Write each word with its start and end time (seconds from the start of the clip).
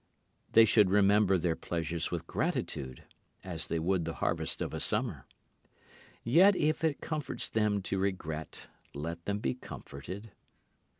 They 0.53 0.65
should 0.65 0.89
remember 0.89 1.37
their 1.37 1.55
pleasures 1.55 2.09
with 2.09 2.25
gratitude, 2.25 3.03
as 3.43 3.67
they 3.67 3.77
would 3.77 4.03
the 4.03 4.15
harvest 4.15 4.59
of 4.59 4.73
a 4.73 4.79
summer. 4.79 5.27
Yet 6.23 6.55
if 6.55 6.83
it 6.83 7.01
comforts 7.01 7.47
them 7.49 7.83
to 7.83 7.99
regret, 7.99 8.67
let 8.95 9.25
them 9.25 9.37
be 9.37 9.53
comforted. 9.53 10.31